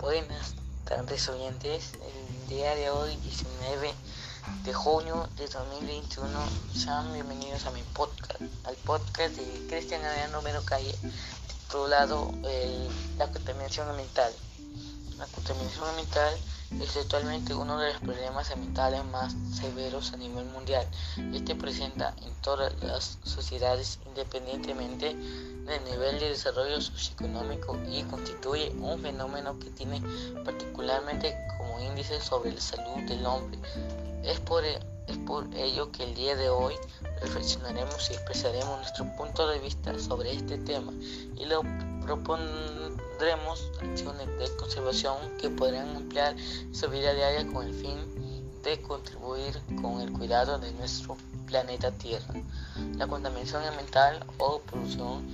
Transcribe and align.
Buenas 0.00 0.54
tardes 0.86 1.28
oyentes, 1.28 1.92
el 1.92 2.48
día 2.48 2.74
de 2.74 2.88
hoy 2.88 3.14
19 3.16 3.92
de 4.64 4.72
junio 4.72 5.28
de 5.36 5.46
2021 5.46 6.26
sean 6.74 7.12
bienvenidos 7.12 7.66
a 7.66 7.70
mi 7.70 7.82
podcast, 7.82 8.40
al 8.64 8.76
podcast 8.76 9.36
de 9.36 9.66
Cristian 9.68 10.02
Adriano 10.02 10.40
Mero 10.40 10.62
Calle 10.64 10.94
titulado 11.48 12.32
La 13.18 13.30
contaminación 13.30 13.90
ambiental. 13.90 14.32
La 15.18 15.26
contaminación 15.26 15.86
ambiental 15.90 16.34
es 16.78 16.96
actualmente 16.96 17.54
uno 17.54 17.78
de 17.78 17.92
los 17.92 18.00
problemas 18.00 18.50
ambientales 18.50 19.04
más 19.06 19.34
severos 19.52 20.12
a 20.12 20.16
nivel 20.16 20.44
mundial. 20.46 20.86
Este 21.34 21.54
presenta 21.54 22.14
en 22.22 22.32
todas 22.42 22.72
las 22.82 23.18
sociedades 23.24 23.98
independientemente 24.06 25.14
del 25.14 25.84
nivel 25.84 26.18
de 26.20 26.30
desarrollo 26.30 26.80
socioeconómico 26.80 27.78
y 27.90 28.02
constituye 28.04 28.70
un 28.80 29.00
fenómeno 29.00 29.58
que 29.58 29.70
tiene 29.70 30.02
particularmente 30.44 31.36
como 31.58 31.80
índice 31.80 32.20
sobre 32.20 32.52
la 32.52 32.60
salud 32.60 33.02
del 33.08 33.26
hombre. 33.26 33.58
Es 34.22 34.38
por, 34.40 34.62
es 35.10 35.18
por 35.18 35.46
ello 35.54 35.90
que 35.90 36.04
el 36.04 36.14
día 36.14 36.36
de 36.36 36.48
hoy 36.48 36.74
reflexionaremos 37.20 38.10
y 38.10 38.14
expresaremos 38.14 38.78
nuestro 38.78 39.04
punto 39.16 39.46
de 39.48 39.58
vista 39.58 39.98
sobre 39.98 40.32
este 40.32 40.56
tema 40.58 40.92
y 41.36 41.44
lo 41.46 41.62
propondremos 42.02 43.70
acciones 43.80 44.26
de 44.38 44.56
conservación 44.56 45.16
que 45.40 45.50
podrán 45.50 45.96
ampliar 45.96 46.36
su 46.72 46.88
vida 46.88 47.12
diaria 47.12 47.46
con 47.52 47.66
el 47.66 47.74
fin 47.74 47.98
de 48.62 48.80
contribuir 48.82 49.60
con 49.82 50.00
el 50.00 50.12
cuidado 50.12 50.58
de 50.58 50.70
nuestro 50.72 51.16
planeta 51.46 51.90
Tierra. 51.90 52.34
La 52.96 53.06
contaminación 53.06 53.64
ambiental 53.64 54.24
o 54.38 54.60
polución 54.60 55.26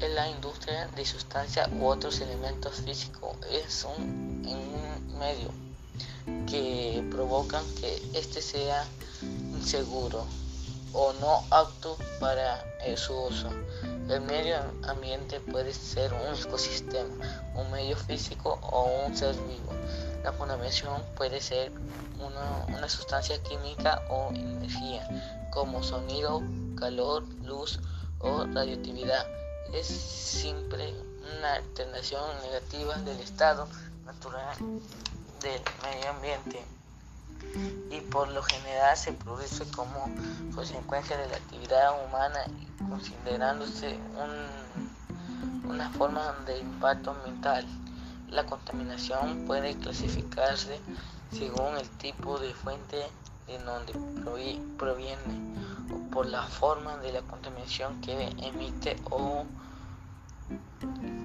en 0.00 0.14
la 0.16 0.28
industria 0.28 0.88
de 0.96 1.04
sustancias 1.04 1.68
u 1.78 1.86
otros 1.86 2.20
elementos 2.20 2.80
físicos 2.80 3.36
es 3.50 3.86
un 3.96 4.42
medio 5.18 5.50
que 6.46 7.04
provocan 7.10 7.64
que 7.80 8.02
éste 8.14 8.40
sea 8.40 8.84
inseguro 9.52 10.24
o 10.92 11.12
no 11.14 11.44
apto 11.50 11.96
para 12.20 12.64
su 12.96 13.14
uso. 13.14 13.48
El 14.08 14.20
medio 14.22 14.56
ambiente 14.88 15.40
puede 15.40 15.72
ser 15.72 16.12
un 16.12 16.34
ecosistema, 16.34 17.52
un 17.54 17.70
medio 17.70 17.96
físico 17.96 18.58
o 18.62 19.06
un 19.06 19.16
ser 19.16 19.34
vivo. 19.34 19.72
La 20.22 20.32
contaminación 20.32 21.02
puede 21.16 21.40
ser 21.40 21.72
una, 22.18 22.76
una 22.76 22.88
sustancia 22.88 23.40
química 23.42 24.02
o 24.10 24.30
energía, 24.34 25.08
como 25.50 25.82
sonido, 25.82 26.42
calor, 26.78 27.24
luz 27.44 27.80
o 28.18 28.44
radioactividad. 28.44 29.26
Es 29.72 29.86
siempre 29.86 30.94
una 31.38 31.54
alternación 31.54 32.22
negativa 32.42 32.96
del 32.98 33.18
estado 33.20 33.66
natural 34.04 34.56
del 35.42 35.60
medio 35.82 36.10
ambiente 36.10 36.64
y 37.90 38.00
por 38.00 38.28
lo 38.28 38.42
general 38.42 38.96
se 38.96 39.12
produce 39.12 39.64
como 39.72 40.08
consecuencia 40.54 41.16
de 41.16 41.28
la 41.28 41.36
actividad 41.36 42.04
humana 42.04 42.44
considerándose 42.88 43.98
una 45.64 45.90
forma 45.90 46.32
de 46.46 46.60
impacto 46.60 47.10
ambiental. 47.10 47.66
La 48.28 48.46
contaminación 48.46 49.44
puede 49.46 49.76
clasificarse 49.76 50.80
según 51.32 51.76
el 51.76 51.88
tipo 51.98 52.38
de 52.38 52.54
fuente 52.54 53.06
de 53.46 53.58
donde 53.58 53.92
proviene 54.78 55.56
o 55.92 56.10
por 56.10 56.26
la 56.26 56.42
forma 56.44 56.96
de 56.98 57.12
la 57.12 57.22
contaminación 57.22 58.00
que 58.00 58.28
emite 58.38 58.96
o, 59.10 59.44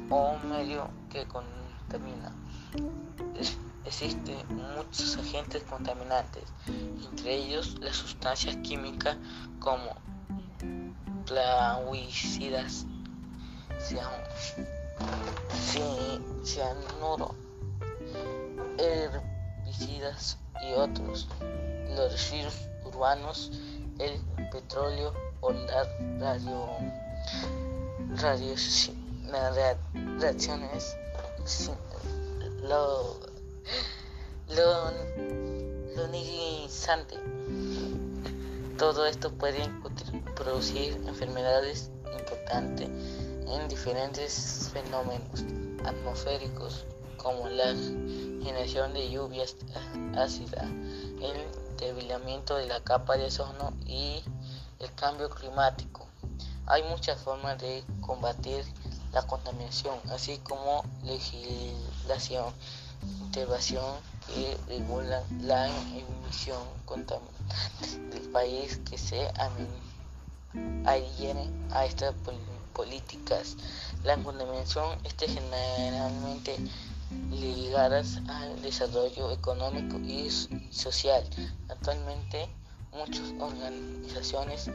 o 0.10 0.32
un 0.32 0.50
medio 0.50 0.90
que 1.10 1.26
contamina. 1.28 2.32
Existen 3.88 4.36
muchos 4.76 5.16
agentes 5.18 5.64
contaminantes, 5.64 6.44
entre 6.68 7.36
ellos 7.36 7.78
las 7.80 7.96
sustancias 7.96 8.58
químicas 8.58 9.16
como 9.60 9.96
plaguicidas, 11.26 12.86
cianuro, 16.44 17.34
herbicidas 18.78 20.38
y 20.62 20.74
otros, 20.74 21.30
los 21.96 22.12
residuos 22.12 22.68
urbanos, 22.84 23.52
el 24.00 24.20
petróleo 24.52 25.14
o 25.40 25.54
radio, 26.20 26.68
radio, 28.18 28.56
las 29.32 29.56
reacciones, 30.20 30.98
lo, 34.50 34.92
Todo 38.78 39.06
esto 39.08 39.32
puede 39.34 39.68
producir 40.36 40.94
enfermedades 41.08 41.90
importantes 42.20 42.90
en 43.48 43.68
diferentes 43.68 44.70
fenómenos 44.72 45.44
atmosféricos 45.86 46.86
como 47.18 47.48
la 47.50 47.74
generación 48.44 48.94
de 48.94 49.10
lluvias 49.10 49.56
ácidas, 50.16 50.66
el 50.66 51.78
debilitamiento 51.78 52.56
de 52.56 52.68
la 52.68 52.80
capa 52.82 53.18
de 53.18 53.26
ozono 53.26 53.74
y 53.86 54.24
el 54.80 54.94
cambio 54.94 55.30
climático. 55.30 56.06
Hay 56.68 56.84
muchas 56.84 57.20
formas 57.20 57.60
de 57.60 57.84
combatir 58.02 58.64
la 59.14 59.26
contaminación, 59.26 59.98
así 60.12 60.38
como 60.40 60.84
legislación, 61.04 62.54
intervención 63.28 63.96
que 64.26 64.58
regulan 64.68 65.24
la 65.42 65.68
emisión 65.68 66.62
contaminante 66.86 68.00
del 68.12 68.30
país 68.30 68.80
que 68.90 68.98
se 68.98 69.28
adhieren 70.86 71.68
a 71.72 71.86
estas 71.86 72.16
políticas. 72.74 73.58
La 74.04 74.16
contaminación 74.18 74.98
está 75.04 75.26
generalmente 75.28 76.58
ligadas 77.32 78.20
al 78.28 78.62
desarrollo 78.62 79.32
económico 79.32 79.98
y 80.00 80.30
social. 80.72 81.24
Actualmente 81.70 82.48
muchas 82.94 83.34
organizaciones 83.40 84.70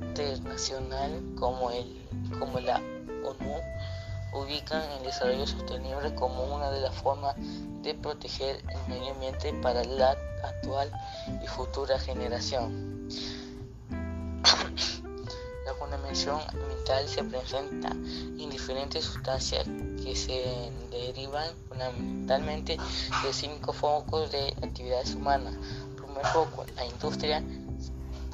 internacionales 0.00 1.22
como, 1.38 1.70
el, 1.70 2.08
como 2.38 2.60
la 2.60 2.76
ONU 3.24 3.56
ubican 4.32 4.82
el 4.92 5.04
desarrollo 5.04 5.46
sostenible 5.46 6.14
como 6.14 6.44
una 6.44 6.70
de 6.70 6.80
las 6.80 6.94
formas 6.94 7.34
de 7.82 7.94
proteger 7.94 8.62
el 8.68 8.88
medio 8.88 9.12
ambiente 9.12 9.52
para 9.54 9.84
la 9.84 10.16
actual 10.42 10.90
y 11.42 11.46
futura 11.46 11.98
generación. 11.98 13.08
la 15.66 15.72
contaminación 15.78 16.40
ambiental 16.48 17.08
se 17.08 17.24
presenta 17.24 17.90
en 17.90 18.50
diferentes 18.50 19.04
sustancias 19.04 19.66
que 20.02 20.14
se 20.16 20.70
derivan 20.90 21.48
fundamentalmente 21.68 22.76
de 23.22 23.32
cinco 23.32 23.72
focos 23.72 24.30
de 24.30 24.54
actividades 24.62 25.14
humanas. 25.14 25.54
Primer 25.96 26.26
foco, 26.26 26.64
la 26.76 26.84
industria. 26.86 27.42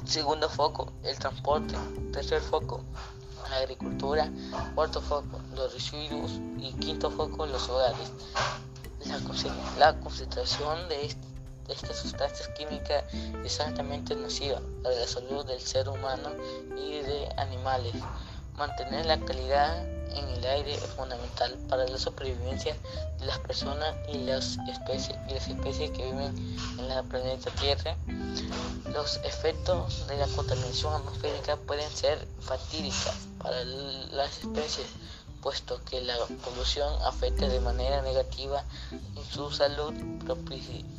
Segundo 0.05 0.49
foco, 0.49 0.93
el 1.03 1.17
transporte. 1.19 1.75
Tercer 2.13 2.41
foco, 2.41 2.83
la 3.49 3.57
agricultura, 3.57 4.29
cuarto 4.75 5.01
foco 5.01 5.39
los 5.55 5.73
residuos 5.73 6.39
y 6.59 6.73
quinto 6.79 7.09
foco 7.11 7.45
los 7.45 7.69
hogares. 7.69 8.11
La, 9.77 9.93
concentración 9.99 10.89
de, 10.89 11.15
estas 11.69 11.97
sustancias 11.97 12.49
químicas 12.57 13.03
es 13.45 13.59
altamente 13.59 14.15
nociva 14.15 14.59
para 14.83 14.95
la 14.95 15.07
salud 15.07 15.45
del 15.45 15.61
ser 15.61 15.87
humano 15.87 16.29
y 16.77 16.99
de 16.99 17.29
animales. 17.37 17.93
Mantener 18.57 19.05
la 19.05 19.19
calidad 19.19 19.85
en 19.85 20.27
el 20.29 20.45
aire 20.45 20.73
es 20.73 20.85
fundamental 20.87 21.55
para 21.69 21.87
la 21.87 21.97
supervivencia 21.97 22.75
de 23.19 23.25
las 23.25 23.39
personas 23.39 23.95
y 24.11 24.17
las 24.19 24.57
especies 24.67 25.91
que 25.91 26.05
viven 26.05 26.57
en 26.79 26.89
la 26.89 27.03
planeta 27.03 27.51
Tierra. 27.51 27.95
Los 28.93 29.17
efectos 29.23 30.07
de 30.07 30.17
la 30.17 30.27
contaminación 30.27 30.93
atmosférica 30.93 31.57
pueden 31.57 31.89
ser 31.91 32.27
fatídicas 32.39 33.15
para 33.39 33.63
las 33.63 34.39
especies, 34.39 34.87
puesto 35.41 35.79
que 35.85 36.01
la 36.01 36.15
polución 36.43 36.93
afecta 37.03 37.47
de 37.47 37.59
manera 37.59 38.01
negativa 38.01 38.63
en 38.91 39.25
su 39.31 39.51
salud, 39.51 39.93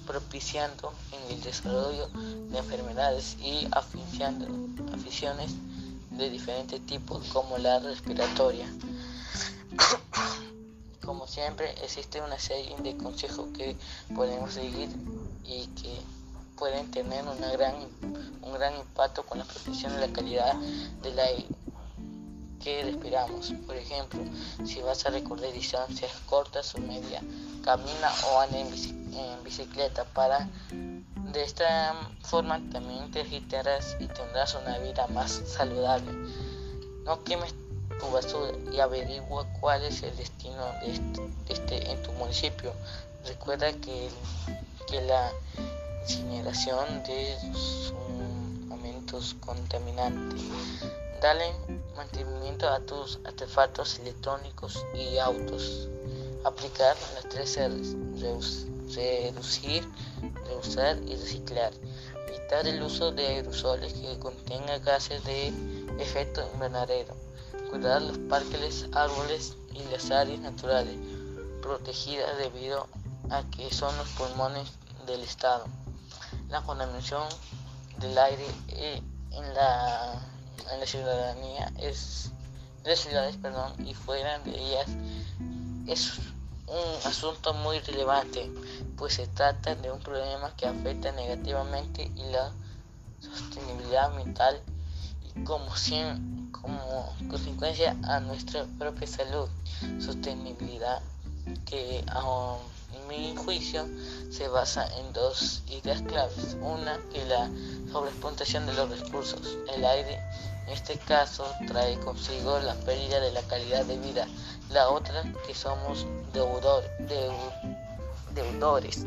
propiciando 0.07 0.93
en 1.13 1.35
el 1.35 1.43
desarrollo 1.43 2.09
de 2.51 2.59
enfermedades 2.59 3.37
y 3.41 3.69
aficiones 3.73 5.51
de 6.11 6.31
diferentes 6.31 6.85
tipos 6.87 7.27
como 7.29 7.59
la 7.59 7.79
respiratoria. 7.79 8.67
Como 11.05 11.27
siempre, 11.27 11.73
existe 11.83 12.21
una 12.21 12.39
serie 12.39 12.77
de 12.81 12.95
consejos 12.99 13.49
que 13.57 13.77
podemos 14.15 14.53
seguir 14.53 14.91
y 15.43 15.67
que 15.69 15.99
pueden 16.59 16.91
tener 16.91 17.25
una 17.25 17.51
gran, 17.53 17.75
un 18.43 18.53
gran 18.53 18.77
impacto 18.77 19.25
con 19.25 19.39
la 19.39 19.45
protección 19.45 19.93
de 19.95 20.07
la 20.07 20.13
calidad 20.13 20.55
del 21.03 21.19
aire 21.19 21.47
que 22.63 22.83
respiramos. 22.85 23.53
Por 23.67 23.77
ejemplo, 23.77 24.21
si 24.65 24.81
vas 24.81 25.07
a 25.07 25.11
recorrer 25.11 25.53
distancias 25.53 26.13
cortas 26.27 26.75
o 26.75 26.79
medias, 26.79 27.23
camina 27.65 28.11
o 28.31 28.41
anda 28.41 28.59
en, 28.59 28.71
bicicleta 29.43 30.05
para 30.05 30.49
de 31.33 31.43
esta 31.43 31.95
forma 32.23 32.61
también 32.71 33.11
te 33.11 33.21
agitarás 33.21 33.97
y 34.01 34.07
tendrás 34.07 34.55
una 34.55 34.79
vida 34.79 35.07
más 35.09 35.43
saludable. 35.47 36.13
No 37.05 37.23
quemes 37.25 37.55
tu 38.01 38.11
basura 38.11 38.53
y 38.73 38.81
averigua 38.81 39.47
cuál 39.61 39.85
es 39.85 40.03
el 40.03 40.17
destino 40.17 40.65
de 40.81 40.93
este, 40.93 41.23
este 41.49 41.91
en 41.91 42.03
tu 42.03 42.13
municipio. 42.13 42.73
Recuerda 43.27 43.73
que, 43.73 44.09
que 44.89 45.01
la 45.03 45.31
incineración 46.03 47.03
de 47.05 47.37
contaminante. 49.41 50.37
Dale 51.21 51.53
mantenimiento 51.97 52.69
a 52.69 52.81
tus 52.81 53.19
artefactos 53.25 53.99
electrónicos 53.99 54.85
y 54.95 55.19
autos. 55.19 55.89
Aplicar 56.45 56.97
las 57.15 57.29
tres 57.29 57.59
R's. 57.59 58.67
reducir, 58.95 59.89
reusar 60.47 60.99
y 61.07 61.17
reciclar. 61.17 61.73
Evitar 62.29 62.67
el 62.67 62.83
uso 62.83 63.11
de 63.13 63.27
aerosoles 63.27 63.93
que 63.95 64.19
contengan 64.19 64.83
gases 64.85 65.25
de 65.25 65.49
efecto 65.99 66.49
invernadero. 66.55 67.15
Cuidar 67.71 68.03
los 68.03 68.19
parques, 68.19 68.87
árboles 68.93 69.57
y 69.75 69.83
las 69.91 70.11
áreas 70.11 70.41
naturales 70.41 70.97
protegidas 71.61 72.39
debido 72.39 72.87
a 73.31 73.43
que 73.51 73.71
son 73.73 73.95
los 73.99 74.09
pulmones 74.11 74.71
del 75.07 75.23
Estado. 75.23 75.67
La 76.49 76.63
contaminación 76.63 77.25
del 77.99 78.17
aire 78.17 78.47
en 78.69 79.55
la, 79.55 80.21
en 80.73 80.81
la 80.81 80.87
ciudadanía 80.87 81.73
es 81.79 82.31
de 82.85 82.97
ciudades 82.97 83.37
perdón 83.37 83.73
y 83.87 83.95
fuera 83.95 84.39
de 84.41 84.59
ellas 84.59 84.87
es 85.87 86.19
un 86.67 87.07
asunto 87.07 87.53
muy 87.55 87.81
relevante 87.81 88.51
pues 88.97 89.15
se 89.15 89.27
trata 89.27 89.75
de 89.75 89.91
un 89.91 90.01
problema 90.01 90.55
que 90.57 90.67
afecta 90.67 91.13
negativamente 91.13 92.11
y 92.15 92.23
la 92.31 92.53
sostenibilidad 93.21 94.07
ambiental 94.07 94.61
y 95.23 95.45
como, 95.45 95.67
como 96.53 97.15
consecuencia 97.29 97.97
a 98.05 98.21
nuestra 98.21 98.65
propia 98.79 99.07
salud 99.07 99.49
sostenibilidad 99.99 101.03
que 101.67 102.05
um, 102.15 102.59
mi 103.09 103.35
juicio 103.37 103.87
se 104.31 104.49
basa 104.49 104.87
en 104.99 105.13
dos 105.13 105.63
ideas 105.69 106.03
claves. 106.03 106.57
Una, 106.61 106.99
que 107.13 107.25
la 107.25 107.51
sobreexplotación 107.91 108.67
de 108.67 108.75
los 108.75 108.91
recursos. 108.91 109.57
El 109.75 109.85
aire, 109.85 110.21
en 110.67 110.73
este 110.73 110.97
caso, 110.99 111.47
trae 111.67 111.99
consigo 112.01 112.59
la 112.61 112.75
pérdida 112.75 113.21
de 113.21 113.33
la 113.33 113.43
calidad 113.43 113.85
de 113.85 113.99
vida. 113.99 114.27
La 114.71 114.91
otra, 114.91 115.23
que 115.47 115.55
somos 115.55 116.07
deudor, 116.33 116.85
deudores. 118.35 119.05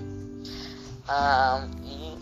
Ah, 1.07 1.68
y, 1.84 2.16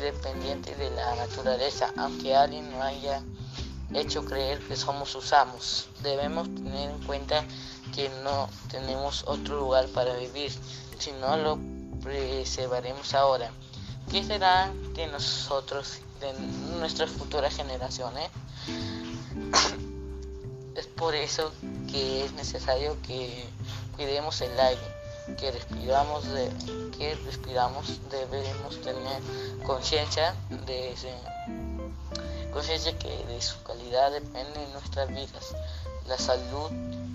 dependientes 0.00 0.78
de 0.78 0.90
la 0.90 1.16
naturaleza, 1.16 1.92
aunque 1.96 2.36
alguien 2.36 2.70
no 2.70 2.82
haya 2.82 3.22
hecho 3.94 4.24
creer 4.24 4.60
que 4.60 4.76
somos 4.76 5.14
usamos. 5.14 5.88
Debemos 6.02 6.54
tener 6.54 6.90
en 6.90 7.02
cuenta 7.04 7.44
que 7.94 8.08
no 8.22 8.48
tenemos 8.70 9.24
otro 9.26 9.56
lugar 9.56 9.86
para 9.88 10.14
vivir, 10.14 10.52
si 10.98 11.12
no 11.12 11.36
lo 11.36 11.58
preservaremos 12.02 13.14
ahora. 13.14 13.50
¿Qué 14.10 14.22
será 14.22 14.72
de 14.94 15.06
nosotros, 15.08 15.98
de 16.20 16.32
nuestras 16.78 17.10
futuras 17.10 17.54
generaciones? 17.56 18.30
es 20.76 20.86
por 20.86 21.14
eso 21.14 21.52
que 21.90 22.24
es 22.24 22.32
necesario 22.32 22.96
que 23.02 23.44
cuidemos 23.96 24.40
el 24.42 24.58
aire, 24.58 24.82
que 25.38 25.50
respiramos, 25.50 26.24
de, 26.28 26.50
que 26.96 27.14
respiramos 27.24 28.00
debemos 28.10 28.80
tener 28.82 29.22
conciencia 29.64 30.34
de 30.66 30.94
conciencia 32.56 32.98
que 32.98 33.10
de 33.26 33.42
su 33.42 33.62
calidad 33.64 34.10
depende 34.12 34.58
de 34.58 34.68
nuestras 34.68 35.10
vidas, 35.10 35.54
la 36.08 36.16
salud 36.16 36.70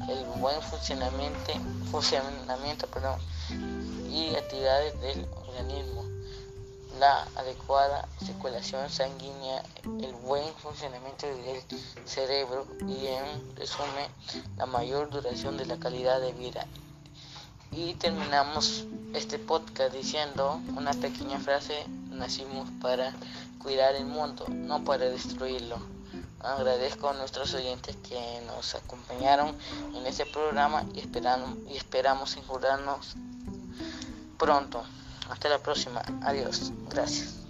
el 0.08 0.24
buen 0.40 0.62
funcionamiento, 0.62 1.54
funcionamiento 1.90 2.86
perdón, 2.86 3.20
y 4.12 4.36
actividades 4.36 5.02
del 5.02 5.26
organismo, 5.48 6.06
la 7.00 7.24
adecuada 7.36 8.08
circulación 8.24 8.88
sanguínea, 8.92 9.64
el 9.84 10.14
buen 10.14 10.54
funcionamiento 10.62 11.26
del 11.26 11.64
cerebro 12.06 12.68
y 12.88 13.08
en 13.08 13.56
resumen 13.56 14.12
la 14.58 14.68
mayor 14.68 15.10
duración 15.10 15.58
de 15.58 15.66
la 15.66 15.78
calidad 15.78 16.22
de 16.22 16.34
vida. 16.34 16.68
Y 17.72 17.96
terminamos 17.96 18.86
este 19.16 19.40
podcast 19.40 19.92
diciendo 19.92 20.62
una 20.78 20.94
pequeña 20.94 21.40
frase, 21.40 21.88
nacimos 22.12 22.70
para 22.82 23.14
cuidar 23.60 23.96
el 23.96 24.06
mundo, 24.06 24.46
no 24.50 24.84
para 24.84 25.06
destruirlo. 25.06 25.78
Agradezco 26.40 27.10
a 27.10 27.14
nuestros 27.14 27.54
oyentes 27.54 27.96
que 27.98 28.42
nos 28.48 28.76
acompañaron 28.76 29.56
en 29.94 30.06
este 30.08 30.26
programa 30.26 30.84
y, 30.94 31.00
esperamos, 31.00 31.58
y 31.70 31.78
esperamos 31.78 32.36
encontrarnos 32.36 33.16
pronto. 34.38 34.84
Hasta 35.30 35.50
la 35.50 35.60
próxima. 35.60 36.02
Adiós. 36.24 36.72
Gracias. 36.90 37.41